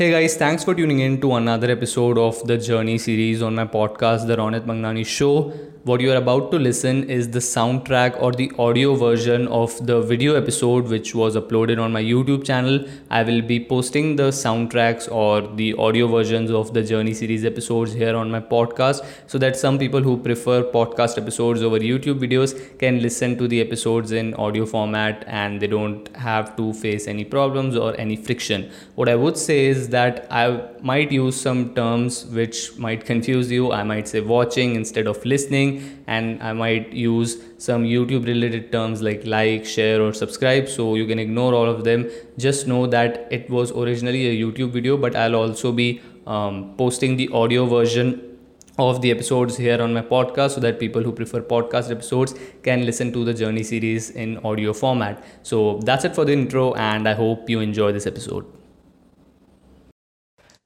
Hey 0.00 0.10
guys, 0.10 0.34
thanks 0.34 0.64
for 0.64 0.74
tuning 0.74 1.00
in 1.00 1.20
to 1.20 1.34
another 1.34 1.70
episode 1.70 2.16
of 2.16 2.46
the 2.46 2.56
Journey 2.56 2.96
series 2.96 3.42
on 3.42 3.54
my 3.54 3.66
podcast, 3.66 4.26
The 4.26 4.34
Ronit 4.34 4.64
Mangnani 4.64 5.04
Show. 5.04 5.52
What 5.82 6.02
you 6.02 6.12
are 6.12 6.16
about 6.16 6.50
to 6.50 6.58
listen 6.58 7.08
is 7.08 7.30
the 7.30 7.38
soundtrack 7.38 8.20
or 8.20 8.32
the 8.32 8.52
audio 8.58 8.96
version 8.96 9.48
of 9.48 9.74
the 9.86 10.02
video 10.02 10.34
episode 10.34 10.88
which 10.88 11.14
was 11.14 11.36
uploaded 11.36 11.82
on 11.82 11.90
my 11.90 12.02
YouTube 12.02 12.44
channel. 12.44 12.86
I 13.08 13.22
will 13.22 13.40
be 13.40 13.64
posting 13.64 14.16
the 14.16 14.24
soundtracks 14.24 15.10
or 15.10 15.40
the 15.40 15.72
audio 15.76 16.06
versions 16.06 16.50
of 16.50 16.74
the 16.74 16.82
Journey 16.82 17.14
series 17.14 17.46
episodes 17.46 17.94
here 17.94 18.14
on 18.14 18.30
my 18.30 18.40
podcast 18.40 19.06
so 19.26 19.38
that 19.38 19.56
some 19.56 19.78
people 19.78 20.02
who 20.02 20.18
prefer 20.18 20.62
podcast 20.64 21.16
episodes 21.16 21.62
over 21.62 21.78
YouTube 21.78 22.20
videos 22.20 22.78
can 22.78 23.00
listen 23.00 23.38
to 23.38 23.48
the 23.48 23.62
episodes 23.62 24.12
in 24.12 24.34
audio 24.34 24.66
format 24.66 25.24
and 25.28 25.62
they 25.62 25.66
don't 25.66 26.14
have 26.14 26.54
to 26.58 26.74
face 26.74 27.06
any 27.06 27.24
problems 27.24 27.74
or 27.74 27.98
any 27.98 28.16
friction. 28.16 28.70
What 28.96 29.08
I 29.08 29.14
would 29.14 29.38
say 29.38 29.64
is 29.64 29.88
that 29.88 30.26
I 30.30 30.60
might 30.82 31.10
use 31.10 31.40
some 31.40 31.74
terms 31.74 32.26
which 32.26 32.76
might 32.76 33.06
confuse 33.06 33.50
you. 33.50 33.72
I 33.72 33.82
might 33.82 34.08
say 34.08 34.20
watching 34.20 34.76
instead 34.76 35.06
of 35.06 35.24
listening 35.24 35.69
and 36.06 36.42
I 36.42 36.52
might 36.52 36.92
use 36.92 37.36
some 37.58 37.84
YouTube 37.84 38.26
related 38.26 38.70
terms 38.72 39.02
like 39.02 39.26
like, 39.26 39.64
share, 39.64 40.00
or 40.02 40.12
subscribe. 40.12 40.68
So 40.68 40.94
you 40.94 41.06
can 41.06 41.18
ignore 41.18 41.54
all 41.54 41.68
of 41.74 41.84
them. 41.84 42.08
Just 42.38 42.66
know 42.66 42.86
that 42.86 43.26
it 43.30 43.50
was 43.50 43.72
originally 43.72 44.26
a 44.28 44.34
YouTube 44.44 44.70
video, 44.70 44.96
but 44.96 45.16
I'll 45.16 45.36
also 45.36 45.72
be 45.72 46.00
um, 46.26 46.74
posting 46.76 47.16
the 47.16 47.28
audio 47.30 47.66
version 47.66 48.30
of 48.78 49.00
the 49.02 49.10
episodes 49.10 49.56
here 49.56 49.80
on 49.82 49.92
my 49.92 50.02
podcast 50.02 50.52
so 50.52 50.60
that 50.60 50.78
people 50.78 51.02
who 51.02 51.12
prefer 51.12 51.40
podcast 51.40 51.90
episodes 51.90 52.34
can 52.62 52.84
listen 52.86 53.12
to 53.12 53.24
the 53.24 53.34
journey 53.34 53.62
series 53.62 54.10
in 54.10 54.38
audio 54.38 54.72
format 54.72 55.22
so 55.42 55.78
that's 55.84 56.04
it 56.04 56.14
for 56.14 56.24
the 56.24 56.32
intro 56.32 56.72
and 56.74 57.08
i 57.08 57.12
hope 57.12 57.50
you 57.50 57.60
enjoy 57.60 57.92
this 57.92 58.06
episode 58.06 58.46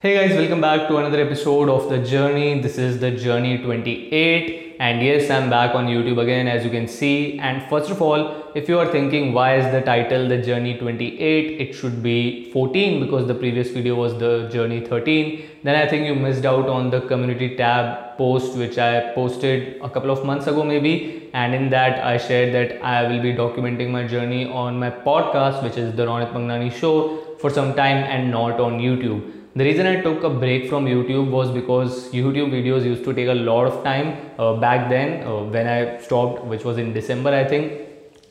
hey 0.01 0.15
guys 0.15 0.37
welcome 0.37 0.61
back 0.61 0.87
to 0.89 0.97
another 0.97 1.21
episode 1.21 1.69
of 1.69 1.89
the 1.89 1.99
journey 1.99 2.61
this 2.61 2.79
is 2.79 3.01
the 3.01 3.11
journey 3.11 3.59
28 3.59 4.64
and 4.79 5.03
yes 5.03 5.31
i'm 5.31 5.49
back 5.49 5.75
on 5.75 5.87
youtube 5.87 6.21
again 6.21 6.49
as 6.49 6.65
you 6.65 6.71
can 6.71 6.89
see. 6.89 7.39
And 7.39 7.69
first 7.69 7.91
of 7.91 8.03
all 8.03 8.53
if 8.55 8.69
you 8.69 8.79
are 8.79 8.91
thinking 8.91 9.33
why 9.33 9.57
is 9.57 9.71
the 9.73 9.81
title 9.81 10.29
the 10.29 10.39
journey 10.39 10.77
28 10.79 11.61
it 11.61 11.75
should 11.75 12.03
be 12.03 12.51
14 12.53 13.01
because 13.05 13.27
the 13.27 13.35
previous 13.35 13.71
video 13.71 13.95
was 13.95 14.19
the 14.19 14.49
journey 14.53 14.81
13 14.87 15.49
then 15.63 15.77
i 15.77 15.87
think 15.87 16.07
you 16.07 16.15
missed 16.15 16.45
out 16.45 16.69
on 16.69 16.91
the 16.91 17.01
community 17.03 17.57
tab 17.57 18.17
post 18.17 18.57
which 18.57 18.79
i 18.79 19.13
posted 19.15 19.81
a 19.83 19.89
couple 19.89 20.11
of 20.11 20.25
months 20.25 20.47
ago 20.47 20.65
maybe. 20.65 21.31
And 21.35 21.55
in 21.55 21.71
that 21.71 22.05
i 22.05 22.17
shared 22.17 22.55
that 22.55 22.83
i 22.83 23.09
will 23.09 23.23
be 23.23 23.33
documenting 23.35 23.91
my 23.91 24.07
journey 24.07 24.47
on 24.47 24.79
my 24.79 24.91
podcast 24.91 25.63
which 25.63 25.77
is 25.77 25.95
the 25.97 26.07
ronit 26.07 26.33
mangnani 26.33 26.73
show 26.73 26.95
for 27.41 27.51
some 27.51 27.75
time 27.75 28.05
and 28.05 28.31
not 28.31 28.61
on 28.61 28.79
youtube 28.79 29.44
the 29.57 29.65
reason 29.65 29.87
I 29.87 30.01
took 30.01 30.25
a 30.25 30.31
break 30.31 30.69
from 30.69 30.87
YouTube 30.87 31.31
was 31.31 31.51
because 31.51 32.11
YouTube 32.11 32.51
videos 32.51 32.85
used 32.85 33.05
to 33.05 33.13
take 33.15 33.29
a 33.29 33.35
lot 33.35 33.67
of 33.67 33.85
time 33.85 34.17
uh, 34.39 34.55
back 34.55 34.89
then 34.89 35.27
uh, 35.27 35.45
when 35.45 35.67
I 35.67 35.99
stopped, 36.01 36.45
which 36.45 36.65
was 36.65 36.79
in 36.79 36.93
December, 36.93 37.31
I 37.31 37.45
think. 37.45 37.73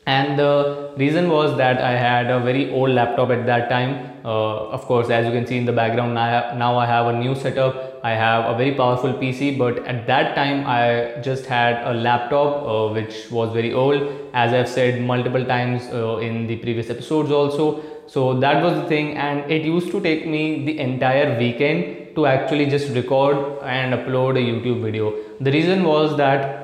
And 0.05 0.37
the 0.37 0.93
reason 0.97 1.29
was 1.29 1.55
that 1.57 1.81
I 1.81 1.91
had 1.91 2.29
a 2.29 2.39
very 2.41 2.71
old 2.71 2.91
laptop 2.91 3.29
at 3.29 3.45
that 3.45 3.69
time. 3.69 4.19
Uh, 4.25 4.67
of 4.67 4.81
course, 4.81 5.09
as 5.09 5.25
you 5.25 5.31
can 5.31 5.47
see 5.47 5.57
in 5.57 5.65
the 5.65 5.71
background, 5.71 6.13
now 6.13 6.77
I 6.77 6.85
have 6.85 7.07
a 7.07 7.13
new 7.13 7.35
setup. 7.35 7.92
I 8.03 8.11
have 8.11 8.53
a 8.53 8.57
very 8.57 8.73
powerful 8.75 9.13
PC, 9.13 9.57
but 9.57 9.77
at 9.87 10.05
that 10.07 10.35
time 10.35 10.65
I 10.67 11.21
just 11.21 11.45
had 11.45 11.81
a 11.87 11.93
laptop 11.93 12.65
uh, 12.67 12.93
which 12.93 13.31
was 13.31 13.53
very 13.53 13.73
old, 13.73 14.03
as 14.33 14.51
I've 14.51 14.67
said 14.67 15.01
multiple 15.01 15.45
times 15.45 15.83
uh, 15.93 16.17
in 16.17 16.45
the 16.45 16.57
previous 16.57 16.89
episodes 16.89 17.31
also. 17.31 17.81
So 18.07 18.37
that 18.41 18.61
was 18.61 18.73
the 18.75 18.87
thing 18.89 19.15
and 19.15 19.49
it 19.49 19.63
used 19.63 19.89
to 19.91 20.01
take 20.01 20.27
me 20.27 20.65
the 20.65 20.79
entire 20.79 21.39
weekend 21.39 22.15
to 22.15 22.25
actually 22.25 22.65
just 22.65 22.93
record 22.93 23.37
and 23.63 23.93
upload 23.93 24.31
a 24.31 24.43
youtube 24.51 24.83
video. 24.83 25.15
The 25.39 25.51
reason 25.51 25.85
was 25.85 26.17
that 26.17 26.63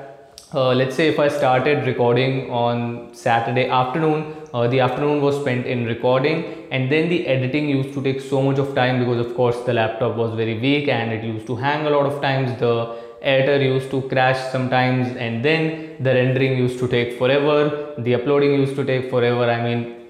uh, 0.52 0.74
let's 0.74 0.96
say 0.96 1.08
if 1.08 1.18
I 1.18 1.28
started 1.28 1.86
recording 1.86 2.50
on 2.50 3.14
Saturday 3.14 3.68
afternoon, 3.68 4.34
uh, 4.52 4.66
the 4.66 4.80
afternoon 4.80 5.20
was 5.20 5.40
spent 5.40 5.66
in 5.66 5.84
recording 5.86 6.66
and 6.70 6.90
then 6.90 7.08
the 7.08 7.26
editing 7.26 7.68
used 7.68 7.92
to 7.94 8.02
take 8.02 8.20
so 8.20 8.42
much 8.42 8.58
of 8.58 8.74
time 8.74 8.98
because 8.98 9.24
of 9.24 9.34
course 9.34 9.60
the 9.60 9.72
laptop 9.72 10.16
was 10.16 10.34
very 10.34 10.58
weak 10.58 10.88
and 10.88 11.12
it 11.12 11.22
used 11.22 11.46
to 11.46 11.56
hang 11.56 11.86
a 11.86 11.90
lot 11.90 12.06
of 12.06 12.20
times. 12.20 12.58
The 12.58 12.96
editor 13.22 13.62
used 13.62 13.90
to 13.90 14.02
crash 14.02 14.40
sometimes 14.50 15.16
and 15.16 15.44
then 15.44 15.96
the 16.00 16.14
rendering 16.14 16.58
used 16.58 16.78
to 16.80 16.88
take 16.88 17.18
forever. 17.18 17.94
The 17.98 18.14
uploading 18.14 18.54
used 18.54 18.76
to 18.76 18.84
take 18.84 19.10
forever. 19.10 19.44
I 19.50 19.62
mean, 19.62 20.00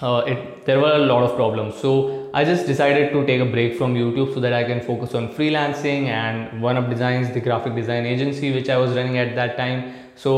uh, 0.00 0.22
it 0.26 0.64
there 0.64 0.78
were 0.80 0.92
a 0.92 1.04
lot 1.12 1.22
of 1.24 1.34
problems 1.34 1.74
so 1.74 2.30
i 2.32 2.44
just 2.44 2.66
decided 2.66 3.12
to 3.12 3.24
take 3.26 3.40
a 3.40 3.44
break 3.44 3.76
from 3.76 3.94
youtube 3.94 4.32
so 4.32 4.38
that 4.38 4.52
i 4.52 4.62
can 4.62 4.80
focus 4.80 5.14
on 5.14 5.28
freelancing 5.34 6.06
and 6.06 6.62
one 6.62 6.76
up 6.76 6.88
designs 6.88 7.32
the 7.34 7.40
graphic 7.40 7.74
design 7.74 8.06
agency 8.06 8.52
which 8.52 8.68
i 8.68 8.76
was 8.76 8.94
running 8.94 9.18
at 9.18 9.34
that 9.34 9.56
time 9.56 9.92
so 10.22 10.32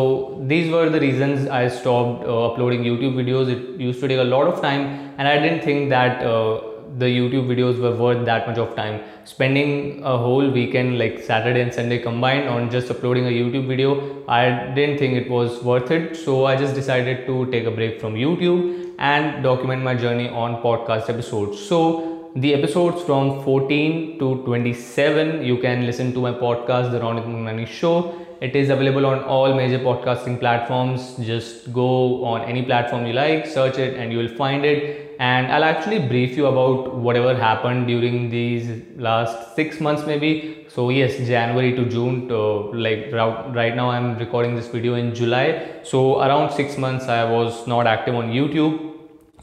these 0.51 0.71
were 0.73 0.89
the 0.89 1.01
reasons 1.01 1.49
i 1.49 1.69
stopped 1.69 2.25
uh, 2.25 2.47
uploading 2.47 2.85
youtube 2.85 3.15
videos. 3.21 3.49
It 3.55 3.81
used 3.81 4.01
to 4.01 4.09
take 4.09 4.19
a 4.19 4.31
lot 4.35 4.47
of 4.47 4.63
time 4.63 5.15
and 5.19 5.29
i 5.29 5.39
didn't 5.39 5.63
think 5.63 5.91
that 5.91 6.23
uh, 6.25 6.61
the 6.97 7.07
youtube 7.07 7.47
videos 7.53 7.81
were 7.81 7.95
worth 7.95 8.25
that 8.25 8.47
much 8.47 8.59
of 8.59 8.75
time. 8.77 9.03
Spending 9.25 10.03
a 10.05 10.17
whole 10.17 10.49
weekend 10.51 10.99
like 10.99 11.21
saturday 11.23 11.61
and 11.61 11.75
sunday 11.75 11.99
combined 11.99 12.49
on 12.49 12.71
just 12.71 12.91
uploading 12.91 13.27
a 13.27 13.35
youtube 13.41 13.67
video 13.67 14.25
i 14.29 14.73
didn't 14.75 14.99
think 14.99 15.15
it 15.15 15.29
was 15.29 15.63
worth 15.63 15.91
it. 15.91 16.17
So 16.17 16.47
i 16.47 16.57
just 16.57 16.75
decided 16.75 17.27
to 17.27 17.47
take 17.51 17.67
a 17.67 17.71
break 17.71 18.01
from 18.01 18.15
youtube 18.15 18.95
and 18.99 19.43
document 19.43 19.83
my 19.83 19.95
journey 19.95 20.29
on 20.29 20.63
podcast 20.63 21.11
episodes. 21.11 21.59
So 21.61 22.14
the 22.37 22.53
episodes 22.53 23.01
from 23.03 23.45
14 23.45 24.19
to 24.19 24.43
27 24.45 25.45
you 25.45 25.57
can 25.59 25.87
listen 25.87 26.13
to 26.13 26.21
my 26.21 26.33
podcast 26.33 26.91
the 26.91 26.99
Ronit 26.99 27.27
Mangnani 27.27 27.65
show. 27.65 28.13
It 28.41 28.57
is 28.57 28.71
available 28.71 29.07
on 29.07 29.23
all 29.23 29.55
major 29.55 29.79
podcasting 29.79 30.41
platforms. 30.41 31.15
Just 31.19 31.73
go 31.73 32.25
on 32.25 32.43
any 32.43 32.65
platform 32.65 33.07
you 33.07 33.13
like 33.13 33.47
search 33.47 33.79
it 33.79 33.97
and 33.97 34.11
you 34.11 34.19
will 34.19 34.35
find 34.37 34.65
it. 34.65 35.15
And 35.21 35.47
I'll 35.47 35.63
actually 35.63 36.01
brief 36.01 36.37
you 36.37 36.47
about 36.47 36.97
whatever 36.97 37.37
happened 37.37 37.87
during 37.87 38.31
these 38.31 38.83
last 38.97 39.55
6 39.55 39.81
months 39.81 40.05
maybe. 40.05 40.67
So 40.67 40.91
yes 40.91 41.17
January 41.19 41.77
to 41.77 41.85
June 41.85 42.27
to, 42.27 42.73
like 42.73 43.13
right 43.13 43.77
now 43.77 43.91
I'm 43.91 44.19
recording 44.19 44.57
this 44.57 44.67
video 44.67 44.97
in 44.97 45.15
July. 45.15 45.83
So 45.85 46.21
around 46.21 46.51
6 46.51 46.79
months 46.79 47.07
I 47.07 47.31
was 47.31 47.69
not 47.69 47.87
active 47.87 48.17
on 48.17 48.33
YouTube 48.33 48.91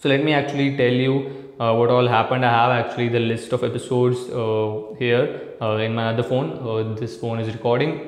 so 0.01 0.09
let 0.09 0.23
me 0.23 0.33
actually 0.33 0.75
tell 0.77 0.91
you 0.91 1.15
uh, 1.59 1.75
what 1.75 1.91
all 1.91 2.07
happened. 2.07 2.43
I 2.43 2.49
have 2.49 2.71
actually 2.85 3.09
the 3.09 3.19
list 3.19 3.53
of 3.53 3.63
episodes 3.63 4.17
uh, 4.29 4.95
here 4.97 5.41
uh, 5.61 5.75
in 5.75 5.93
my 5.93 6.07
other 6.07 6.23
phone. 6.23 6.47
Uh, 6.67 6.95
this 6.95 7.17
phone 7.17 7.39
is 7.39 7.53
recording. 7.53 8.07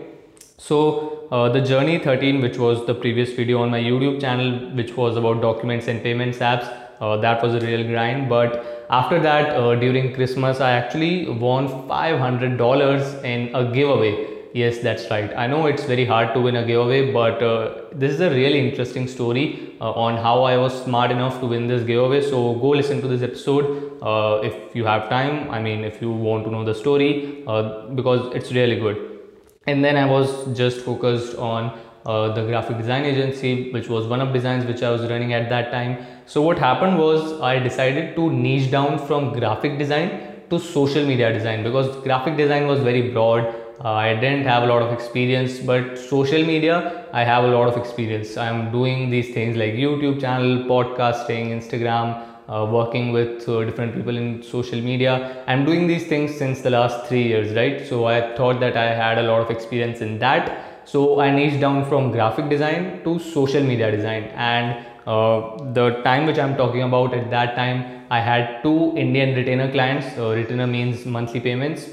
So 0.57 1.27
uh, 1.29 1.49
the 1.49 1.61
journey 1.61 1.99
13, 1.99 2.41
which 2.41 2.57
was 2.57 2.83
the 2.87 2.95
previous 2.95 3.33
video 3.33 3.61
on 3.61 3.69
my 3.69 3.79
YouTube 3.79 4.19
channel, 4.19 4.71
which 4.75 4.97
was 4.97 5.17
about 5.17 5.41
documents 5.41 5.87
and 5.87 6.01
payments 6.01 6.39
apps, 6.39 6.67
uh, 6.99 7.17
that 7.17 7.43
was 7.43 7.53
a 7.53 7.59
real 7.59 7.85
grind. 7.85 8.27
But 8.27 8.87
after 8.89 9.19
that, 9.21 9.79
during 9.79 10.15
Christmas, 10.15 10.61
I 10.61 10.71
actually 10.71 11.29
won 11.29 11.67
$500 11.67 13.23
in 13.23 13.53
a 13.53 13.71
giveaway 13.71 14.32
Yes, 14.53 14.77
that's 14.77 15.09
right. 15.09 15.33
I 15.35 15.47
know 15.47 15.65
it's 15.65 15.83
very 15.85 16.05
hard 16.05 16.35
to 16.35 16.39
win 16.39 16.55
a 16.55 16.63
giveaway, 16.63 17.11
but 17.11 17.41
uh, 17.41 17.85
this 17.91 18.13
is 18.13 18.19
a 18.19 18.29
really 18.29 18.59
interesting 18.59 19.07
story 19.07 19.73
uh, 19.81 19.91
on 19.93 20.15
how 20.15 20.43
I 20.43 20.57
was 20.57 20.83
smart 20.83 21.09
enough 21.09 21.39
to 21.39 21.47
win 21.47 21.65
this 21.67 21.83
giveaway. 21.83 22.21
So 22.21 22.53
go 22.53 22.69
listen 22.69 23.01
to 23.01 23.07
this 23.07 23.23
episode 23.23 23.97
uh, 24.03 24.41
if 24.43 24.75
you 24.75 24.85
have 24.85 25.09
time. 25.09 25.49
I 25.49 25.59
mean, 25.59 25.83
if 25.83 25.99
you 26.03 26.11
want 26.11 26.45
to 26.45 26.51
know 26.51 26.63
the 26.63 26.75
story, 26.75 27.43
uh, 27.47 27.87
because 27.95 28.31
it's 28.35 28.51
really 28.51 28.79
good. 28.79 29.21
And 29.65 29.83
then 29.83 29.97
I 29.97 30.05
was 30.05 30.55
just 30.55 30.81
focused 30.81 31.35
on 31.37 31.75
uh, 32.05 32.33
the 32.33 32.45
graphic 32.45 32.77
design 32.77 33.05
agency, 33.05 33.71
which 33.71 33.89
was 33.89 34.05
one 34.05 34.21
of 34.21 34.33
designs 34.33 34.65
which 34.65 34.83
I 34.83 34.91
was 34.91 35.01
running 35.01 35.33
at 35.33 35.49
that 35.49 35.71
time. 35.71 36.05
So 36.27 36.43
what 36.43 36.59
happened 36.59 36.99
was 36.99 37.41
I 37.41 37.57
decided 37.57 38.15
to 38.17 38.29
niche 38.31 38.69
down 38.69 38.99
from 38.99 39.33
graphic 39.33 39.79
design 39.79 40.33
to 40.51 40.59
social 40.59 41.03
media 41.03 41.33
design 41.33 41.63
because 41.63 41.95
graphic 42.03 42.37
design 42.37 42.67
was 42.67 42.81
very 42.81 43.09
broad 43.09 43.62
uh, 43.79 43.91
I 43.91 44.13
didn't 44.13 44.45
have 44.45 44.63
a 44.63 44.65
lot 44.67 44.81
of 44.81 44.93
experience, 44.93 45.59
but 45.59 45.97
social 45.97 46.43
media, 46.43 47.05
I 47.11 47.23
have 47.23 47.43
a 47.43 47.47
lot 47.47 47.67
of 47.67 47.77
experience. 47.77 48.37
I'm 48.37 48.71
doing 48.71 49.09
these 49.09 49.33
things 49.33 49.57
like 49.57 49.73
YouTube 49.73 50.21
channel, 50.21 50.63
podcasting, 50.65 51.49
Instagram, 51.49 52.23
uh, 52.47 52.65
working 52.71 53.11
with 53.11 53.47
uh, 53.49 53.63
different 53.63 53.95
people 53.95 54.15
in 54.15 54.43
social 54.43 54.79
media. 54.79 55.43
I'm 55.47 55.65
doing 55.65 55.87
these 55.87 56.07
things 56.07 56.35
since 56.37 56.61
the 56.61 56.69
last 56.69 57.07
three 57.07 57.23
years, 57.23 57.55
right? 57.55 57.85
So 57.87 58.05
I 58.05 58.35
thought 58.35 58.59
that 58.59 58.77
I 58.77 58.93
had 58.93 59.17
a 59.17 59.23
lot 59.23 59.41
of 59.41 59.49
experience 59.49 60.01
in 60.01 60.19
that. 60.19 60.85
So 60.85 61.19
I 61.19 61.31
niched 61.31 61.59
down 61.59 61.85
from 61.89 62.11
graphic 62.11 62.49
design 62.49 63.01
to 63.03 63.19
social 63.19 63.63
media 63.63 63.89
design. 63.89 64.23
And 64.35 64.85
uh, 65.07 65.57
the 65.73 66.01
time 66.03 66.25
which 66.27 66.37
I'm 66.37 66.55
talking 66.55 66.83
about 66.83 67.13
at 67.13 67.29
that 67.31 67.55
time, 67.55 68.05
I 68.11 68.19
had 68.19 68.61
two 68.61 68.93
Indian 68.95 69.35
retainer 69.35 69.71
clients. 69.71 70.17
Uh, 70.17 70.29
retainer 70.29 70.67
means 70.67 71.05
monthly 71.05 71.39
payments 71.39 71.89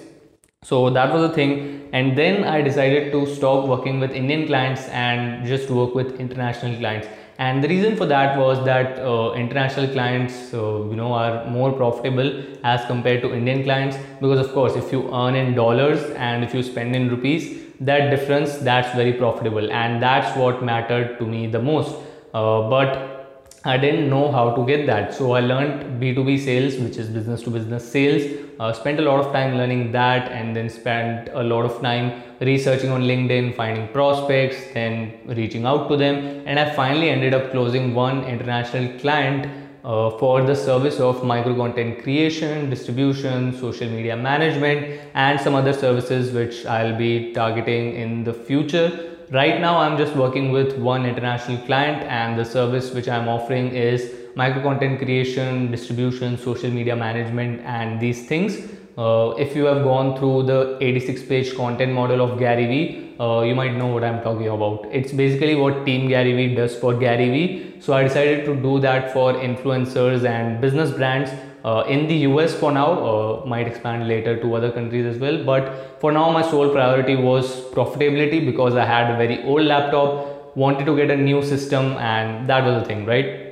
so 0.62 0.91
that 0.91 1.12
was 1.12 1.23
the 1.29 1.35
thing. 1.35 1.89
And 1.93 2.17
then 2.17 2.45
i 2.45 2.61
decided 2.61 3.11
to 3.12 3.27
stop 3.35 3.67
working 3.67 3.99
with 3.99 4.12
indian 4.12 4.47
clients 4.47 4.83
and 4.89 5.47
just 5.47 5.71
work 5.71 5.95
with 5.95 6.21
international 6.21 6.77
clients. 6.79 7.09
And 7.39 7.65
the 7.65 7.69
reason 7.69 7.97
for 7.97 8.05
that 8.07 8.39
was 8.39 8.62
that 8.67 8.99
uh, 8.99 9.33
international 9.33 9.89
clients 9.89 10.53
uh, 10.53 10.85
you 10.91 10.97
know 10.97 11.12
are 11.12 11.47
more 11.47 11.73
profitable 11.73 12.31
as 12.62 12.85
compared 12.85 13.23
to 13.23 13.33
indian 13.35 13.65
clients 13.65 13.97
because 14.21 14.47
of 14.47 14.53
course 14.53 14.77
if 14.77 14.93
you 14.93 15.03
earn 15.23 15.35
in 15.35 15.55
dollars 15.55 16.05
and 16.29 16.45
if 16.45 16.55
you 16.55 16.63
spend 16.63 16.95
in 16.95 17.09
rupees 17.09 17.49
that 17.81 18.11
difference 18.11 18.59
that's 18.59 18.95
very 18.95 19.15
profitable. 19.15 19.71
And 19.73 20.03
that's 20.03 20.37
what 20.37 20.63
mattered 20.63 21.19
to 21.19 21.27
me 21.27 21.47
the 21.47 21.63
most. 21.63 21.97
Uh, 22.35 22.69
but 22.69 23.19
I 23.62 23.77
didn't 23.77 24.09
know 24.09 24.33
how 24.33 24.55
to 24.55 24.65
get 24.65 24.87
that. 24.87 25.12
So 25.12 25.33
I 25.33 25.41
learned 25.41 26.01
B2B 26.01 26.43
sales, 26.43 26.77
which 26.77 26.97
is 26.97 27.11
business 27.11 27.43
to 27.43 27.51
business 27.51 27.87
sales. 27.87 28.23
Uh, 28.59 28.73
spent 28.73 28.99
a 28.99 29.03
lot 29.03 29.21
of 29.21 29.35
time 29.35 29.59
learning 29.59 29.93
that 29.93 30.33
and 30.33 30.57
then 30.57 30.71
spent 30.71 31.29
a 31.35 31.43
lot 31.43 31.67
of 31.67 31.83
time 31.83 32.23
researching 32.41 32.91
on 32.91 33.03
LinkedIn, 33.03 33.55
finding 33.55 33.89
prospects, 33.89 34.57
then 34.73 35.12
reaching 35.27 35.67
out 35.67 35.91
to 35.91 35.97
them. 35.99 36.43
And 36.47 36.59
I 36.59 36.75
finally 36.75 37.11
ended 37.11 37.35
up 37.35 37.51
closing 37.51 37.95
one 37.95 38.25
international 38.25 38.99
client 38.99 39.47
uh, 39.85 40.11
for 40.19 40.41
the 40.43 40.56
service 40.56 40.99
of 40.99 41.23
micro 41.23 41.55
content 41.55 42.03
creation, 42.03 42.71
distribution, 42.71 43.59
social 43.59 43.91
media 43.91 44.17
management, 44.17 45.01
and 45.13 45.39
some 45.39 45.55
other 45.55 45.75
services 45.75 46.33
which 46.33 46.65
I'll 46.65 46.97
be 46.97 47.35
targeting 47.35 47.95
in 47.95 48.25
the 48.25 48.33
future 48.33 49.10
right 49.31 49.61
now 49.61 49.79
i'm 49.79 49.97
just 49.97 50.17
working 50.17 50.50
with 50.50 50.77
one 50.77 51.06
international 51.06 51.56
client 51.67 52.03
and 52.03 52.37
the 52.37 52.44
service 52.44 52.93
which 52.93 53.09
i'm 53.09 53.29
offering 53.29 53.69
is 53.69 54.11
micro 54.35 54.61
content 54.61 54.99
creation 54.99 55.71
distribution 55.71 56.37
social 56.37 56.71
media 56.71 56.97
management 56.97 57.61
and 57.65 58.00
these 58.00 58.27
things. 58.27 58.59
Uh, 58.99 59.32
if 59.38 59.55
you 59.56 59.65
have 59.65 59.82
gone 59.85 60.17
through 60.19 60.43
the 60.43 60.77
86 60.81 61.23
page 61.23 61.55
content 61.56 61.93
model 61.93 62.21
of 62.21 62.38
gary 62.41 62.67
vee 62.67 63.15
uh, 63.21 63.43
you 63.43 63.55
might 63.55 63.75
know 63.77 63.87
what 63.87 64.03
i'm 64.03 64.21
talking 64.23 64.49
about. 64.49 64.87
It's 64.91 65.12
basically 65.12 65.55
what 65.55 65.87
team 65.87 66.09
gary 66.09 66.32
vee 66.32 66.55
does 66.56 66.75
for 66.75 66.94
gary 66.94 67.31
vee 67.31 67.81
so 67.81 67.93
i 67.93 68.03
decided 68.03 68.44
to 68.47 68.56
do 68.56 68.81
that 68.81 69.12
for 69.12 69.32
influencers 69.35 70.29
and 70.29 70.61
business 70.61 70.91
brands 70.91 71.31
uh, 71.65 71.85
in 71.89 72.07
the 72.09 72.17
US 72.29 72.55
for 72.55 72.73
now, 72.73 72.93
uh, 72.93 73.47
might 73.47 73.67
expand 73.67 74.09
later 74.09 74.41
to 74.41 74.55
other 74.55 74.71
countries 74.71 75.07
as 75.07 75.19
well. 75.19 75.43
But 75.45 76.01
for 76.01 76.12
now, 76.12 76.31
my 76.31 76.43
sole 76.43 76.71
priority 76.71 77.17
was 77.17 77.61
profitability 77.73 78.45
because 78.45 78.75
I 78.75 78.85
had 78.85 79.15
a 79.15 79.17
very 79.17 79.45
old 79.45 79.62
laptop, 79.62 80.57
wanted 80.57 80.87
to 80.87 80.97
get 80.97 81.11
a 81.11 81.17
new 81.17 81.43
system, 81.43 81.97
and 81.99 82.49
that 82.49 82.65
was 82.65 82.83
the 82.83 82.89
thing, 82.89 83.05
right? 83.07 83.51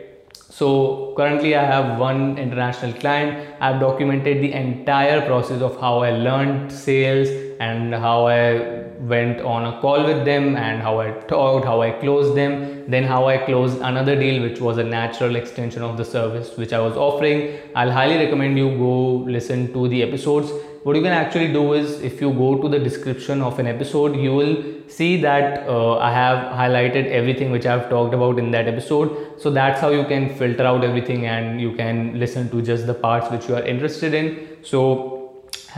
So 0.59 1.15
currently 1.17 1.55
I 1.55 1.65
have 1.65 1.99
one 2.01 2.37
international 2.37 2.93
client. 2.95 3.47
I've 3.61 3.79
documented 3.81 4.43
the 4.43 4.53
entire 4.53 5.25
process 5.25 5.63
of 5.63 5.81
how 5.81 6.01
I 6.01 6.11
learned 6.11 6.73
sales 6.73 7.29
and 7.61 7.95
how 7.95 8.27
I 8.27 8.78
went 9.01 9.41
on 9.41 9.65
a 9.65 9.81
call 9.81 10.05
with 10.05 10.25
them 10.25 10.57
and 10.57 10.83
how 10.83 11.01
I 11.01 11.11
talked, 11.11 11.65
how 11.65 11.81
I 11.83 11.91
closed 11.93 12.37
them, 12.37 12.91
then 12.91 13.05
how 13.05 13.27
I 13.27 13.39
closed 13.39 13.79
another 13.81 14.19
deal 14.19 14.43
which 14.43 14.61
was 14.61 14.79
a 14.79 14.85
natural 14.85 15.37
extension 15.37 15.83
of 15.83 15.97
the 15.97 16.05
service 16.05 16.57
which 16.57 16.73
I 16.73 16.81
was 16.81 16.97
offering. 16.97 17.59
I'll 17.75 17.93
highly 17.93 18.17
recommend 18.17 18.59
you 18.59 18.77
go 18.77 19.19
listen 19.19 19.73
to 19.73 19.89
the 19.89 20.03
episodes. 20.03 20.51
What 20.85 20.97
you 20.97 21.03
can 21.03 21.13
actually 21.13 21.53
do 21.53 21.75
is 21.75 22.01
if 22.01 22.21
you 22.21 22.33
go 22.33 22.61
to 22.63 22.69
the 22.69 22.79
description 22.79 23.43
of 23.43 23.59
an 23.59 23.67
episode, 23.67 24.17
you 24.17 24.35
will 24.35 24.65
see 24.89 25.21
that 25.21 25.69
uh, 25.69 25.99
I 25.99 26.13
have 26.13 26.53
highlighted 26.53 27.07
everything 27.11 27.51
which 27.51 27.67
I've 27.67 27.91
talked 27.91 28.15
about 28.15 28.39
in 28.39 28.51
that 28.53 28.67
episode. 28.69 29.41
So 29.41 29.51
that's 29.51 29.81
how 29.81 29.91
you 29.91 30.05
can 30.05 30.35
filter 30.37 30.65
out 30.65 30.85
everything 30.85 31.27
and 31.27 31.61
you 31.61 31.75
can 31.75 32.19
listen 32.19 32.49
to 32.51 32.63
just 32.63 32.87
the 32.87 32.95
parts 32.95 33.31
which 33.31 33.49
you 33.49 33.57
are 33.57 33.63
interested 33.63 34.15
in. 34.15 34.49
So 34.63 35.18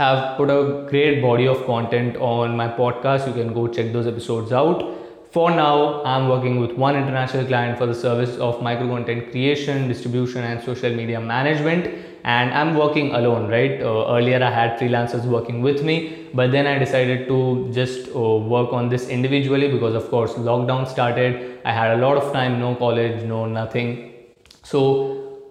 have 0.00 0.37
put 0.37 0.50
a 0.50 0.87
great 0.91 1.20
body 1.20 1.47
of 1.47 1.64
content 1.67 2.17
on 2.17 2.56
my 2.56 2.69
podcast. 2.69 3.26
You 3.26 3.35
can 3.35 3.52
go 3.52 3.69
check 3.69 3.93
those 3.93 4.06
episodes 4.06 4.52
out. 4.52 4.85
For 5.31 5.50
now, 5.50 6.02
I'm 6.05 6.29
working 6.29 6.58
with 6.61 6.73
one 6.73 6.97
international 6.97 7.44
client 7.47 7.79
for 7.79 7.87
the 7.87 7.94
service 7.94 8.37
of 8.38 8.62
micro 8.62 8.88
content 8.88 9.31
creation, 9.31 9.87
distribution, 9.88 10.43
and 10.43 10.64
social 10.64 10.94
media 10.94 11.20
management. 11.20 11.91
And 12.25 12.52
I'm 12.52 12.75
working 12.76 13.14
alone, 13.14 13.49
right? 13.49 13.81
Uh, 13.81 14.17
earlier, 14.17 14.43
I 14.43 14.50
had 14.50 14.79
freelancers 14.79 15.25
working 15.37 15.62
with 15.62 15.82
me, 15.82 16.29
but 16.35 16.50
then 16.50 16.67
I 16.67 16.79
decided 16.79 17.29
to 17.29 17.70
just 17.73 18.08
uh, 18.08 18.37
work 18.56 18.73
on 18.73 18.88
this 18.88 19.08
individually 19.08 19.70
because, 19.70 19.94
of 19.94 20.11
course, 20.11 20.35
lockdown 20.50 20.88
started. 20.88 21.61
I 21.64 21.73
had 21.73 21.99
a 21.99 22.02
lot 22.06 22.17
of 22.17 22.32
time, 22.32 22.58
no 22.58 22.75
college, 22.75 23.23
no 23.25 23.47
nothing. 23.47 24.12
So 24.62 24.82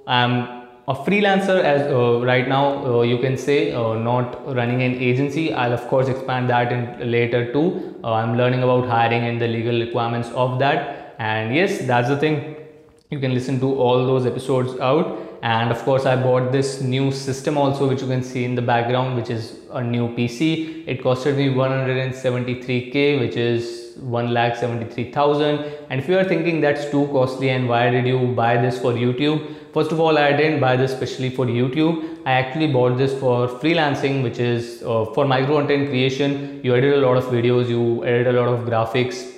I'm 0.08 0.59
a 0.90 0.96
freelancer 1.06 1.58
as 1.72 1.82
uh, 1.92 2.26
right 2.26 2.48
now 2.48 2.64
uh, 2.84 3.02
you 3.02 3.20
can 3.20 3.38
say 3.38 3.72
uh, 3.72 3.94
not 3.94 4.56
running 4.56 4.82
an 4.82 4.96
agency. 4.96 5.54
I'll 5.54 5.74
of 5.74 5.88
course 5.88 6.08
expand 6.08 6.50
that 6.50 6.72
in 6.72 7.12
later 7.12 7.54
too. 7.54 7.96
Uh, 8.04 8.14
i'm 8.14 8.36
learning 8.36 8.64
about 8.64 8.88
hiring 8.88 9.24
and 9.30 9.40
the 9.40 9.48
legal 9.48 9.80
requirements 9.80 10.30
of 10.30 10.58
that. 10.60 11.16
And 11.20 11.54
yes 11.54 11.78
that's 11.86 12.10
the 12.10 12.18
thing. 12.18 12.56
You 13.12 13.20
can 13.20 13.36
listen 13.36 13.60
to 13.60 13.76
all 13.80 14.06
those 14.06 14.26
episodes 14.26 14.80
out. 14.80 15.18
And 15.44 15.72
of 15.72 15.84
course 15.84 16.06
i 16.06 16.16
bought 16.16 16.52
this 16.52 16.82
new 16.82 17.12
system 17.12 17.58
also 17.58 17.88
which 17.88 18.02
you 18.02 18.08
can 18.08 18.24
see 18.24 18.44
in 18.44 18.56
the 18.56 18.66
background 18.74 19.16
which 19.16 19.30
is 19.30 19.60
a 19.72 19.82
new 19.82 20.10
pc 20.16 20.84
it 20.86 21.02
costed 21.02 21.38
me 21.38 21.48
173k 21.48 23.20
which 23.22 23.38
is 23.38 23.89
1,73,000 24.00 25.86
and 25.90 26.00
if 26.00 26.08
you 26.08 26.18
are 26.18 26.24
thinking 26.24 26.62
that's 26.62 26.90
too 26.90 27.08
costly 27.12 27.50
and 27.50 27.68
why 27.68 27.90
did 27.90 28.06
you 28.08 28.28
buy 28.28 28.58
this 28.58 28.80
for 28.80 28.94
YouTube? 28.94 29.56
First 29.74 29.92
of 29.92 30.00
all 30.00 30.18
I 30.18 30.32
didn't 30.32 30.60
buy 30.60 30.76
this 30.76 30.92
specially 30.92 31.30
for 31.30 31.46
YouTube. 31.46 32.18
I 32.26 32.32
actually 32.32 32.72
bought 32.72 32.98
this 32.98 33.18
for 33.20 33.48
freelancing 33.48 34.24
which 34.24 34.40
is 34.40 34.82
uh, 34.84 35.06
for 35.14 35.26
micro 35.26 35.58
content 35.58 35.90
creation. 35.90 36.62
You 36.64 36.76
edit 36.76 36.94
a 36.94 37.06
lot 37.06 37.18
of 37.18 37.26
videos 37.26 37.70
you 37.70 38.06
edit 38.06 38.28
a 38.28 38.40
lot 38.40 38.48
of 38.48 38.66
graphics. 38.66 39.36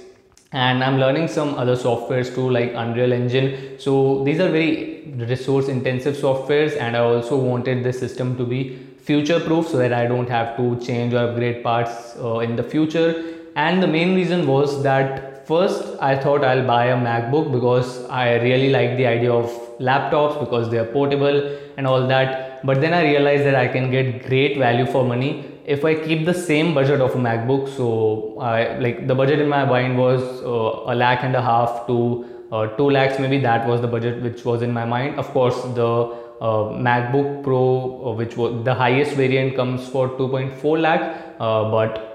And 0.53 0.83
I'm 0.83 0.99
learning 0.99 1.29
some 1.29 1.55
other 1.55 1.75
softwares 1.75 2.33
too 2.35 2.49
like 2.49 2.73
Unreal 2.75 3.13
Engine. 3.13 3.79
So 3.79 4.23
these 4.23 4.39
are 4.39 4.49
very 4.49 5.03
resource 5.17 5.67
intensive 5.67 6.15
softwares 6.15 6.77
and 6.77 6.95
I 6.95 6.99
also 6.99 7.37
wanted 7.37 7.83
the 7.83 7.93
system 7.93 8.37
to 8.37 8.45
be 8.45 8.77
future 9.01 9.39
proof 9.39 9.67
so 9.67 9.77
that 9.77 9.93
I 9.93 10.05
don't 10.07 10.29
have 10.29 10.55
to 10.57 10.79
change 10.79 11.13
or 11.13 11.29
upgrade 11.29 11.63
parts 11.63 12.15
uh, 12.17 12.39
in 12.39 12.55
the 12.55 12.63
future 12.63 13.40
and 13.55 13.83
the 13.83 13.87
main 13.87 14.15
reason 14.15 14.47
was 14.47 14.81
that 14.83 15.45
first 15.47 15.83
I 15.99 16.17
thought 16.17 16.43
I'll 16.43 16.65
buy 16.65 16.85
a 16.85 16.97
MacBook 16.97 17.51
because 17.51 18.05
I 18.09 18.35
really 18.35 18.69
like 18.69 18.97
the 18.97 19.07
idea 19.07 19.31
of 19.31 19.49
laptops 19.79 20.39
because 20.39 20.69
they 20.69 20.77
are 20.77 20.85
portable 20.85 21.57
and 21.77 21.87
all 21.87 22.07
that. 22.07 22.65
But 22.65 22.81
then 22.81 22.93
I 22.93 23.03
realized 23.03 23.43
that 23.45 23.55
I 23.55 23.67
can 23.67 23.89
get 23.91 24.27
great 24.27 24.57
value 24.57 24.85
for 24.85 25.03
money 25.03 25.45
if 25.65 25.83
I 25.83 25.95
keep 25.95 26.25
the 26.25 26.33
same 26.33 26.73
budget 26.73 27.01
of 27.01 27.15
a 27.15 27.17
MacBook. 27.17 27.75
So 27.75 28.37
I 28.39 28.77
like 28.77 29.07
the 29.07 29.15
budget 29.15 29.39
in 29.39 29.49
my 29.49 29.65
mind 29.65 29.97
was 29.97 30.21
uh, 30.43 30.91
a 30.91 30.95
lakh 30.95 31.23
and 31.23 31.35
a 31.35 31.41
half 31.41 31.87
to 31.87 32.25
uh, 32.51 32.67
2 32.77 32.89
lakhs. 32.89 33.19
Maybe 33.19 33.39
that 33.39 33.67
was 33.67 33.81
the 33.81 33.87
budget 33.87 34.21
which 34.21 34.45
was 34.45 34.61
in 34.61 34.71
my 34.71 34.85
mind. 34.85 35.19
Of 35.19 35.31
course 35.31 35.61
the 35.75 36.15
uh, 36.41 36.63
MacBook 36.87 37.43
Pro 37.43 37.63
uh, 38.05 38.13
which 38.13 38.37
was 38.37 38.63
the 38.63 38.73
highest 38.73 39.15
variant 39.15 39.55
comes 39.55 39.87
for 39.87 40.09
2.4 40.09 40.81
lakh 40.81 41.01
uh, 41.39 41.69
but 41.69 42.10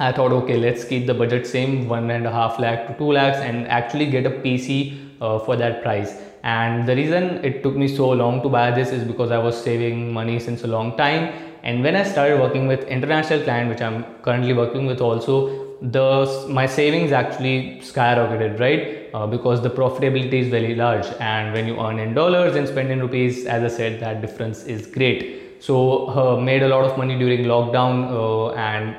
I 0.00 0.10
thought, 0.10 0.32
okay, 0.32 0.56
let's 0.56 0.84
keep 0.84 1.06
the 1.06 1.14
budget 1.14 1.46
same 1.46 1.88
one 1.88 2.10
and 2.10 2.26
a 2.26 2.30
half 2.30 2.58
lakh 2.58 2.88
to 2.88 2.98
two 2.98 3.12
lakhs 3.12 3.38
and 3.38 3.68
actually 3.68 4.06
get 4.06 4.26
a 4.26 4.30
PC 4.30 4.98
uh, 5.20 5.38
for 5.38 5.56
that 5.56 5.82
price. 5.82 6.20
And 6.42 6.86
the 6.86 6.96
reason 6.96 7.44
it 7.44 7.62
took 7.62 7.76
me 7.76 7.86
so 7.88 8.10
long 8.10 8.42
to 8.42 8.48
buy 8.48 8.70
this 8.72 8.90
is 8.90 9.04
because 9.04 9.30
I 9.30 9.38
was 9.38 9.56
saving 9.56 10.12
money 10.12 10.40
since 10.40 10.64
a 10.64 10.66
long 10.66 10.96
time. 10.96 11.32
And 11.62 11.82
when 11.82 11.96
I 11.96 12.02
started 12.02 12.40
working 12.40 12.66
with 12.66 12.84
international 12.84 13.42
client, 13.44 13.70
which 13.70 13.80
I'm 13.80 14.04
currently 14.22 14.52
working 14.52 14.86
with 14.86 15.00
also, 15.00 15.64
the 15.80 16.46
my 16.50 16.66
savings 16.66 17.12
actually 17.12 17.78
skyrocketed, 17.80 18.58
right? 18.58 19.10
Uh, 19.14 19.26
because 19.26 19.62
the 19.62 19.70
profitability 19.70 20.40
is 20.44 20.48
very 20.48 20.74
large. 20.74 21.06
And 21.20 21.54
when 21.54 21.66
you 21.66 21.80
earn 21.80 21.98
in 21.98 22.14
dollars 22.14 22.56
and 22.56 22.66
spend 22.66 22.90
in 22.90 23.00
rupees, 23.00 23.46
as 23.46 23.72
I 23.72 23.74
said, 23.74 24.00
that 24.00 24.20
difference 24.20 24.64
is 24.64 24.86
great. 24.86 25.62
So 25.62 26.08
uh, 26.08 26.40
made 26.40 26.62
a 26.62 26.68
lot 26.68 26.84
of 26.84 26.98
money 26.98 27.18
during 27.18 27.44
lockdown 27.44 28.10
uh, 28.10 28.52
and 28.54 28.96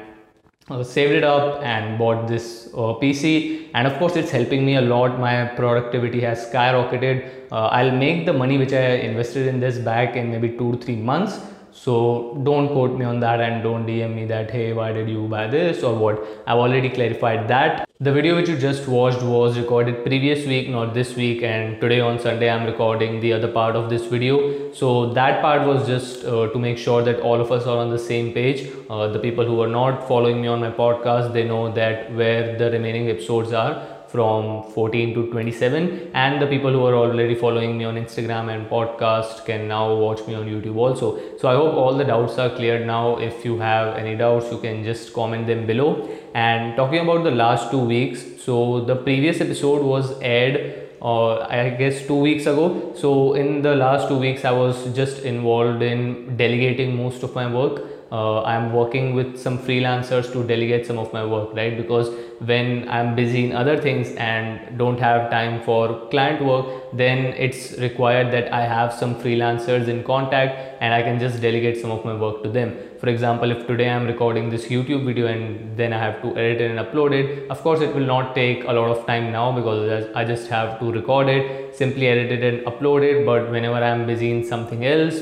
uh, 0.69 0.83
saved 0.83 1.13
it 1.13 1.23
up 1.23 1.61
and 1.61 1.97
bought 1.97 2.27
this 2.27 2.69
uh, 2.73 2.97
PC 3.01 3.69
and 3.73 3.87
of 3.87 3.97
course 3.99 4.15
it's 4.15 4.31
helping 4.31 4.65
me 4.65 4.75
a 4.75 4.81
lot. 4.81 5.19
My 5.19 5.45
productivity 5.45 6.21
has 6.21 6.47
skyrocketed. 6.47 7.51
Uh, 7.51 7.67
I'll 7.67 7.91
make 7.91 8.25
the 8.25 8.33
money 8.33 8.57
which 8.57 8.73
I 8.73 8.95
invested 9.09 9.47
in 9.47 9.59
this 9.59 9.77
back 9.77 10.15
in 10.15 10.31
maybe 10.31 10.57
two 10.57 10.71
to 10.73 10.77
three 10.77 10.95
months 10.95 11.39
so 11.75 12.39
don't 12.43 12.69
quote 12.69 12.97
me 12.97 13.03
on 13.05 13.19
that 13.19 13.41
and 13.41 13.61
don't 13.61 13.85
DM 13.85 14.15
me 14.15 14.25
that 14.25 14.49
hey 14.49 14.71
why 14.71 14.91
did 14.93 15.09
you 15.09 15.27
buy 15.27 15.47
this 15.47 15.83
or 15.83 15.93
what? 15.93 16.19
I've 16.47 16.57
already 16.57 16.89
clarified 16.89 17.49
that. 17.49 17.87
The 17.99 18.13
video 18.13 18.35
which 18.35 18.47
you 18.49 18.57
just 18.57 18.87
watched 18.87 19.21
was 19.21 19.57
recorded 19.57 20.05
previous 20.05 20.45
week 20.47 20.69
not 20.69 20.93
this 20.93 21.15
week 21.15 21.43
and 21.43 21.79
today 21.81 21.99
on 21.99 22.19
Sunday 22.19 22.49
I'm 22.49 22.65
recording 22.65 23.19
the 23.19 23.33
other 23.33 23.51
part 23.51 23.75
of 23.75 23.89
this 23.89 24.05
video. 24.05 24.71
So 24.73 25.11
that 25.13 25.41
part 25.41 25.67
was 25.67 25.85
just 25.85 26.23
uh, 26.23 26.47
to 26.47 26.59
make 26.59 26.77
sure 26.77 27.03
that 27.03 27.19
all 27.19 27.41
of 27.41 27.51
us 27.51 27.65
are 27.65 27.77
on 27.77 27.89
the 27.89 27.99
same 27.99 28.33
page. 28.33 28.69
Uh, 28.89 29.07
the 29.09 29.19
people 29.19 29.45
who 29.45 29.61
are 29.61 29.67
not 29.67 30.07
following 30.07 30.41
me 30.41 30.47
on 30.47 30.61
my 30.61 30.71
podcast 30.71 31.33
they 31.33 31.43
know 31.43 31.71
that 31.73 32.13
where 32.13 32.57
the 32.57 32.71
remaining 32.71 33.09
episodes 33.09 33.51
are 33.51 33.94
from 34.15 34.63
14 34.71 35.13
to 35.15 35.31
27 35.31 36.11
and 36.13 36.41
the 36.41 36.47
people 36.47 36.71
who 36.71 36.85
are 36.85 36.95
already 36.95 37.35
following 37.35 37.77
me 37.77 37.85
on 37.85 37.95
instagram 38.03 38.53
and 38.53 38.69
podcast 38.69 39.45
can 39.45 39.67
now 39.67 39.85
watch 39.93 40.25
me 40.27 40.35
on 40.35 40.45
youtube 40.45 40.77
also. 40.77 41.19
So 41.37 41.49
i 41.49 41.55
hope 41.55 41.73
all 41.75 41.97
the 41.97 42.05
doubts 42.05 42.37
are 42.37 42.49
cleared 42.49 42.87
now. 42.87 43.17
If 43.17 43.45
you 43.45 43.59
have 43.59 43.97
any 43.97 44.15
doubts 44.15 44.51
you 44.51 44.59
can 44.59 44.83
just 44.83 45.13
comment 45.13 45.47
them 45.47 45.65
below. 45.65 46.09
And 46.33 46.75
talking 46.75 46.99
about 46.99 47.23
the 47.23 47.31
last 47.31 47.71
two 47.71 47.85
weeks 47.95 48.23
so 48.45 48.81
the 48.85 48.95
previous 48.95 49.41
episode 49.41 49.83
was 49.83 50.19
aired 50.21 50.85
or 51.01 51.43
I 51.51 51.69
guess 51.69 52.05
two 52.07 52.15
weeks 52.15 52.45
ago. 52.51 52.93
So 52.95 53.33
in 53.33 53.61
the 53.61 53.75
last 53.75 54.07
two 54.07 54.17
weeks, 54.17 54.43
I 54.43 54.51
was 54.51 54.77
just 54.95 55.23
involved 55.23 55.83
in 55.83 56.35
delegating 56.37 56.95
most 56.95 57.21
of 57.21 57.35
my 57.35 57.45
work 57.51 57.94
uh, 58.11 58.43
I'm 58.43 58.71
working 58.71 59.15
with 59.15 59.37
some 59.37 59.57
freelancers 59.57 60.31
to 60.33 60.43
delegate 60.43 60.85
some 60.85 60.99
of 60.99 61.11
my 61.11 61.25
work, 61.25 61.53
right? 61.55 61.75
Because 61.75 62.09
when 62.39 62.87
I'm 62.87 63.15
busy 63.15 63.45
in 63.45 63.55
other 63.55 63.81
things 63.81 64.11
and 64.17 64.77
don't 64.77 64.99
have 64.99 65.31
time 65.31 65.63
for 65.63 66.07
client 66.09 66.45
work, 66.45 66.65
then 66.93 67.33
it's 67.45 67.77
required 67.79 68.31
that 68.31 68.53
I 68.53 68.61
have 68.61 68.93
some 68.93 69.15
freelancers 69.15 69.87
in 69.87 70.03
contact 70.03 70.77
and 70.81 70.93
I 70.93 71.01
can 71.01 71.19
just 71.19 71.41
delegate 71.41 71.81
some 71.81 71.89
of 71.89 72.05
my 72.05 72.13
work 72.13 72.43
to 72.43 72.49
them. 72.49 72.77
For 72.99 73.09
example, 73.09 73.49
if 73.49 73.65
today 73.65 73.89
I'm 73.89 74.05
recording 74.05 74.49
this 74.49 74.65
YouTube 74.65 75.05
video 75.05 75.25
and 75.27 75.75
then 75.75 75.91
I 75.91 75.97
have 75.97 76.21
to 76.21 76.37
edit 76.37 76.61
it 76.61 76.71
and 76.71 76.79
upload 76.79 77.13
it, 77.13 77.49
of 77.49 77.61
course, 77.61 77.81
it 77.81 77.93
will 77.95 78.05
not 78.05 78.35
take 78.35 78.65
a 78.65 78.73
lot 78.73 78.95
of 78.95 79.05
time 79.07 79.31
now 79.31 79.51
because 79.51 80.09
I 80.15 80.25
just 80.25 80.47
have 80.49 80.79
to 80.79 80.91
record 80.91 81.27
it, 81.27 81.75
simply 81.75 82.07
edit 82.07 82.31
it 82.31 82.43
and 82.43 82.65
upload 82.67 83.01
it. 83.01 83.25
But 83.25 83.49
whenever 83.49 83.77
I'm 83.77 84.05
busy 84.05 84.29
in 84.29 84.45
something 84.45 84.85
else, 84.85 85.19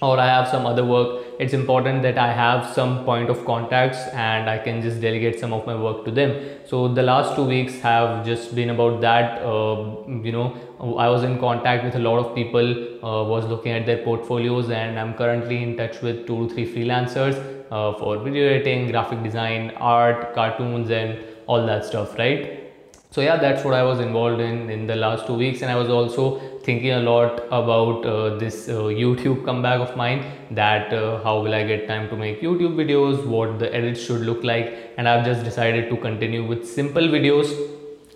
or 0.00 0.18
I 0.18 0.26
have 0.26 0.48
some 0.48 0.66
other 0.66 0.84
work, 0.84 1.24
it's 1.38 1.52
important 1.52 2.02
that 2.02 2.18
I 2.18 2.32
have 2.32 2.74
some 2.74 3.04
point 3.04 3.30
of 3.30 3.44
contacts 3.44 3.98
and 4.08 4.50
I 4.50 4.58
can 4.58 4.82
just 4.82 5.00
delegate 5.00 5.38
some 5.38 5.52
of 5.52 5.66
my 5.66 5.74
work 5.74 6.04
to 6.06 6.10
them. 6.10 6.58
So 6.66 6.88
the 6.88 7.02
last 7.02 7.36
two 7.36 7.44
weeks 7.44 7.78
have 7.80 8.26
just 8.26 8.54
been 8.54 8.70
about 8.70 9.00
that. 9.02 9.40
Uh, 9.42 10.02
you 10.08 10.32
know, 10.32 10.56
I 10.98 11.08
was 11.08 11.22
in 11.22 11.38
contact 11.38 11.84
with 11.84 11.94
a 11.94 12.00
lot 12.00 12.18
of 12.18 12.34
people, 12.34 12.68
uh, 13.04 13.22
was 13.24 13.44
looking 13.46 13.72
at 13.72 13.86
their 13.86 14.02
portfolios, 14.02 14.70
and 14.70 14.98
I'm 14.98 15.14
currently 15.14 15.62
in 15.62 15.76
touch 15.76 16.02
with 16.02 16.26
two 16.26 16.48
to 16.48 16.54
three 16.54 16.66
freelancers 16.74 17.36
uh, 17.70 17.94
for 17.94 18.18
video 18.18 18.48
editing, 18.48 18.90
graphic 18.90 19.22
design, 19.22 19.70
art, 19.76 20.34
cartoons, 20.34 20.90
and 20.90 21.18
all 21.46 21.64
that 21.66 21.84
stuff, 21.84 22.18
right? 22.18 22.57
So 23.10 23.22
yeah 23.22 23.36
that's 23.36 23.64
what 23.64 23.74
i 23.74 23.82
was 23.82 24.00
involved 24.00 24.40
in 24.40 24.68
in 24.70 24.86
the 24.86 24.96
last 24.96 25.26
two 25.26 25.34
weeks. 25.34 25.62
And 25.62 25.70
i 25.70 25.76
was 25.76 25.88
also 25.88 26.40
thinking 26.66 26.92
a 26.92 27.00
lot 27.00 27.40
about 27.46 28.04
uh, 28.04 28.36
this 28.36 28.68
uh, 28.68 28.74
youtube 29.02 29.44
comeback 29.44 29.80
of 29.80 29.96
mine 29.96 30.24
that 30.50 30.92
uh, 30.92 31.22
how 31.22 31.40
will 31.40 31.54
i 31.54 31.64
get 31.66 31.88
time 31.88 32.08
to 32.10 32.16
make 32.16 32.42
youtube 32.42 32.76
videos 32.76 33.24
what 33.24 33.58
the 33.58 33.74
edits 33.74 34.00
should 34.00 34.20
look 34.20 34.44
like. 34.44 34.92
And 34.98 35.08
i've 35.08 35.24
just 35.24 35.44
decided 35.44 35.88
to 35.90 35.96
continue 35.96 36.46
with 36.46 36.68
simple 36.68 37.02
videos 37.02 37.56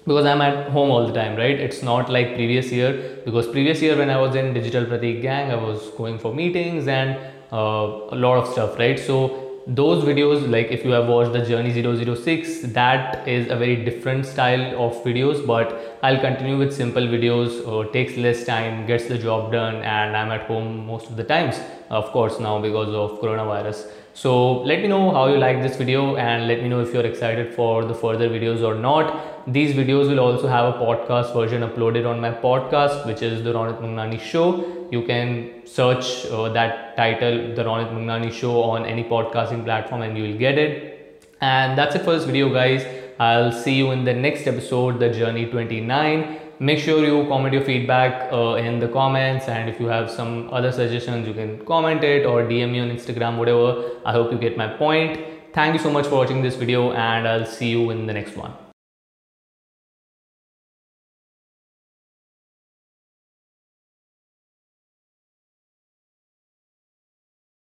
because 0.04 0.26
i'm 0.26 0.42
at 0.42 0.68
home 0.70 0.90
all 0.90 1.06
the 1.06 1.12
time 1.12 1.37
right? 1.37 1.58
It's 1.58 1.82
not 1.82 2.11
like 2.11 2.34
previous 2.34 2.70
year 2.70 3.20
because 3.25 3.46
previous 3.46 3.80
year 3.80 3.96
when 3.96 4.11
i 4.11 4.20
was 4.20 4.34
in 4.34 4.52
digital 4.52 4.84
pratik 4.84 5.22
gang 5.22 5.50
i 5.50 5.54
was 5.54 5.88
going 5.96 6.18
for 6.18 6.34
meetings 6.34 6.87
and 6.87 7.16
uh, 7.52 8.14
a 8.16 8.18
lot 8.26 8.37
of 8.37 8.49
stuff 8.52 8.78
right? 8.78 8.99
So 8.99 9.41
those 9.66 10.02
videos 10.04 10.49
like 10.50 10.73
if 10.73 10.85
you 10.85 10.90
have 10.90 11.07
watched 11.07 11.33
the 11.33 11.45
journey 11.45 11.73
006 11.73 12.62
that 12.73 13.28
is 13.28 13.49
a 13.49 13.57
very 13.57 13.76
different 13.85 14.26
style 14.26 14.64
of 14.85 14.92
videos 15.04 15.47
but 15.47 15.99
i'll 16.02 16.21
continue 16.21 16.59
with 16.59 16.75
simple 16.75 17.02
videos 17.02 17.62
uh, 17.69 17.88
takes 17.92 18.16
less 18.16 18.45
time 18.45 18.85
gets 18.87 19.07
the 19.07 19.16
job 19.16 19.52
done 19.52 19.76
and 19.76 20.16
i'm 20.16 20.33
at 20.33 20.42
home 20.47 20.85
most 20.85 21.09
of 21.09 21.16
the 21.16 21.23
times 21.23 21.61
of 21.90 22.11
course 22.11 22.40
now 22.40 22.61
because 22.61 22.88
of 22.88 23.21
coronavirus 23.21 23.87
so 24.14 24.61
let 24.62 24.83
me 24.83 24.88
know 24.88 25.11
how 25.11 25.26
you 25.28 25.38
like 25.38 25.62
this 25.62 25.76
video 25.76 26.16
and 26.16 26.47
let 26.47 26.62
me 26.62 26.69
know 26.69 26.81
if 26.81 26.92
you're 26.92 27.07
excited 27.07 27.54
for 27.54 27.87
the 27.87 27.95
further 27.95 28.28
videos 28.28 28.62
or 28.62 28.75
not. 28.75 29.31
These 29.46 29.75
videos 29.75 30.08
will 30.08 30.20
also 30.20 30.46
have 30.46 30.75
a 30.75 30.78
podcast 30.78 31.34
version 31.34 31.62
uploaded 31.62 32.08
on 32.08 32.20
my 32.20 32.30
podcast 32.30 33.06
which 33.06 33.22
is 33.22 33.42
the 33.42 33.52
Ronit 33.52 33.80
Mangnani 33.80 34.20
Show. 34.20 34.88
You 34.90 35.02
can 35.02 35.66
search 35.66 36.26
uh, 36.26 36.49
that 36.50 36.96
title 36.96 37.54
the 37.54 37.64
Ronit 37.64 37.92
Mangnani 37.92 38.32
Show 38.32 38.62
on 38.62 38.84
any 38.84 39.04
podcasting 39.04 39.64
platform 39.64 40.02
and 40.02 40.16
you 40.16 40.25
will 40.25 40.38
get 40.38 40.58
it. 40.58 41.26
And 41.40 41.76
that's 41.76 41.96
it 41.96 42.02
for 42.02 42.12
this 42.12 42.25
video 42.25 42.52
guys. 42.52 42.84
I'll 43.18 43.52
see 43.52 43.75
you 43.75 43.90
in 43.90 44.04
the 44.04 44.14
next 44.14 44.46
episode, 44.46 44.99
The 45.00 45.11
Journey 45.11 45.46
29 45.46 46.38
make 46.68 46.78
sure 46.78 47.04
you 47.04 47.26
comment 47.28 47.52
your 47.52 47.64
feedback 47.64 48.32
uh, 48.32 48.54
in 48.54 48.78
the 48.78 48.87
comments 48.87 49.49
and 49.49 49.68
if 49.68 49.80
you 49.80 49.87
have 49.87 50.08
some 50.08 50.49
other 50.52 50.70
suggestions 50.70 51.26
you 51.26 51.34
can 51.34 51.58
comment 51.66 52.04
it 52.04 52.25
or 52.25 52.42
dm 52.44 52.70
me 52.70 52.78
on 52.78 52.88
instagram 52.96 53.37
whatever 53.37 53.68
i 54.04 54.12
hope 54.12 54.30
you 54.30 54.38
get 54.38 54.56
my 54.56 54.68
point 54.68 55.18
thank 55.52 55.75
you 55.75 55.80
so 55.80 55.90
much 55.90 56.06
for 56.06 56.16
watching 56.25 56.40
this 56.40 56.54
video 56.54 56.92
and 56.92 57.26
i'll 57.26 57.46
see 57.46 57.70
you 57.70 57.90
in 57.90 58.06
the 58.06 58.12
next 58.12 58.37
one 58.37 58.62